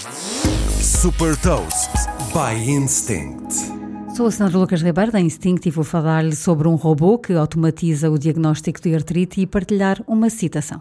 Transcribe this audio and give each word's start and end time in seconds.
Super 0.00 1.36
Toast 1.36 1.90
by 2.32 2.70
Instinct. 2.70 3.52
Sou 4.16 4.26
a 4.26 4.30
Sandra 4.30 4.58
Lucas 4.58 4.80
Ribeiro 4.80 5.12
da 5.12 5.20
Instinct 5.20 5.68
e 5.68 5.70
vou 5.70 5.84
falar-lhe 5.84 6.34
sobre 6.34 6.66
um 6.68 6.74
robô 6.74 7.18
que 7.18 7.34
automatiza 7.34 8.10
o 8.10 8.18
diagnóstico 8.18 8.80
de 8.80 8.94
artrite 8.94 9.42
e 9.42 9.46
partilhar 9.46 10.02
uma 10.06 10.30
citação. 10.30 10.80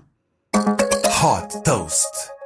Hot 0.55 1.61
Toast. 1.63 2.38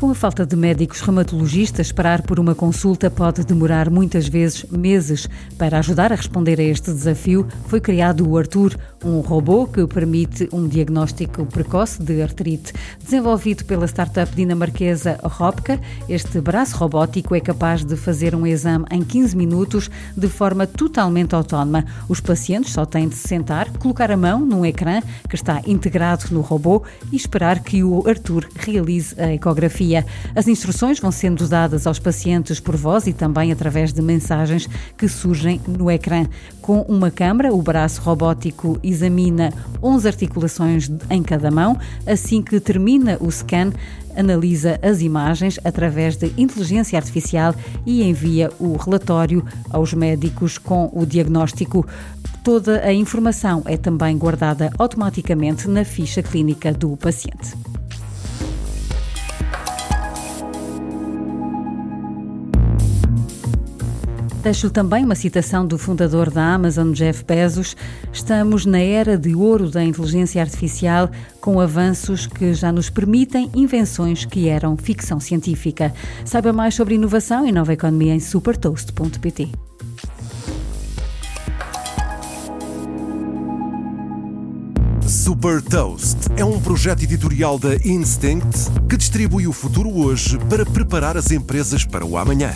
Com 0.00 0.10
a 0.10 0.14
falta 0.14 0.46
de 0.46 0.56
médicos 0.56 1.02
reumatologistas, 1.02 1.88
esperar 1.88 2.22
por 2.22 2.40
uma 2.40 2.54
consulta 2.54 3.10
pode 3.10 3.44
demorar 3.44 3.90
muitas 3.90 4.26
vezes 4.26 4.64
meses. 4.70 5.28
Para 5.58 5.78
ajudar 5.78 6.10
a 6.10 6.16
responder 6.16 6.58
a 6.58 6.62
este 6.62 6.90
desafio, 6.90 7.46
foi 7.66 7.82
criado 7.82 8.26
o 8.26 8.38
Arthur, 8.38 8.78
um 9.04 9.20
robô 9.20 9.66
que 9.66 9.86
permite 9.86 10.48
um 10.54 10.66
diagnóstico 10.66 11.44
precoce 11.44 12.02
de 12.02 12.22
artrite. 12.22 12.72
Desenvolvido 12.98 13.66
pela 13.66 13.86
startup 13.86 14.34
dinamarquesa 14.34 15.20
Robka, 15.22 15.78
este 16.08 16.40
braço 16.40 16.78
robótico 16.78 17.34
é 17.34 17.40
capaz 17.40 17.84
de 17.84 17.94
fazer 17.94 18.34
um 18.34 18.46
exame 18.46 18.86
em 18.90 19.04
15 19.04 19.36
minutos 19.36 19.90
de 20.16 20.28
forma 20.28 20.66
totalmente 20.66 21.34
autónoma. 21.34 21.84
Os 22.08 22.20
pacientes 22.20 22.72
só 22.72 22.86
têm 22.86 23.06
de 23.06 23.16
se 23.16 23.28
sentar, 23.28 23.70
colocar 23.76 24.10
a 24.10 24.16
mão 24.16 24.40
num 24.40 24.64
ecrã 24.64 25.02
que 25.28 25.34
está 25.34 25.60
integrado 25.66 26.24
no 26.30 26.40
robô 26.40 26.82
e 27.12 27.16
esperar 27.16 27.60
que 27.60 27.84
o 27.84 28.08
Arthur 28.08 28.48
realize 28.56 29.14
a 29.20 29.34
ecografia. 29.34 29.89
As 30.34 30.48
instruções 30.48 30.98
vão 30.98 31.10
sendo 31.10 31.46
dadas 31.48 31.86
aos 31.86 31.98
pacientes 31.98 32.60
por 32.60 32.76
voz 32.76 33.06
e 33.06 33.12
também 33.12 33.52
através 33.52 33.92
de 33.92 34.00
mensagens 34.00 34.68
que 34.96 35.08
surgem 35.08 35.60
no 35.66 35.90
ecrã. 35.90 36.26
Com 36.60 36.82
uma 36.82 37.10
câmara, 37.10 37.52
o 37.52 37.60
braço 37.60 38.00
robótico 38.02 38.78
examina 38.82 39.52
11 39.82 40.06
articulações 40.06 40.90
em 41.10 41.22
cada 41.22 41.50
mão. 41.50 41.78
Assim 42.06 42.42
que 42.42 42.60
termina 42.60 43.16
o 43.20 43.30
scan, 43.30 43.72
analisa 44.16 44.78
as 44.82 45.00
imagens 45.00 45.58
através 45.64 46.16
de 46.16 46.32
inteligência 46.36 46.98
artificial 46.98 47.54
e 47.86 48.02
envia 48.02 48.50
o 48.58 48.76
relatório 48.76 49.44
aos 49.70 49.92
médicos 49.94 50.58
com 50.58 50.90
o 50.92 51.04
diagnóstico. 51.06 51.86
Toda 52.42 52.82
a 52.84 52.92
informação 52.92 53.62
é 53.66 53.76
também 53.76 54.16
guardada 54.16 54.70
automaticamente 54.78 55.68
na 55.68 55.84
ficha 55.84 56.22
clínica 56.22 56.72
do 56.72 56.96
paciente. 56.96 57.54
Deixo 64.42 64.70
também 64.70 65.04
uma 65.04 65.14
citação 65.14 65.66
do 65.66 65.76
fundador 65.76 66.30
da 66.30 66.54
Amazon, 66.54 66.92
Jeff 66.92 67.22
Bezos. 67.24 67.76
Estamos 68.10 68.64
na 68.64 68.78
era 68.80 69.18
de 69.18 69.34
ouro 69.34 69.70
da 69.70 69.84
inteligência 69.84 70.40
artificial, 70.40 71.10
com 71.42 71.60
avanços 71.60 72.26
que 72.26 72.54
já 72.54 72.72
nos 72.72 72.88
permitem 72.88 73.50
invenções 73.54 74.24
que 74.24 74.48
eram 74.48 74.78
ficção 74.78 75.20
científica. 75.20 75.92
Saiba 76.24 76.54
mais 76.54 76.74
sobre 76.74 76.94
inovação 76.94 77.46
e 77.46 77.52
nova 77.52 77.74
economia 77.74 78.14
em 78.14 78.20
supertoast.pt. 78.20 79.50
Super 85.06 85.60
Toast 85.60 86.16
é 86.36 86.44
um 86.44 86.58
projeto 86.58 87.02
editorial 87.02 87.58
da 87.58 87.74
Instinct 87.76 88.70
que 88.88 88.96
distribui 88.96 89.46
o 89.46 89.52
futuro 89.52 89.90
hoje 89.90 90.38
para 90.48 90.64
preparar 90.64 91.16
as 91.18 91.30
empresas 91.30 91.84
para 91.84 92.06
o 92.06 92.16
amanhã. 92.16 92.54